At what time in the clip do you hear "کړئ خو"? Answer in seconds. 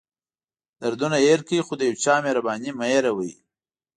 1.47-1.73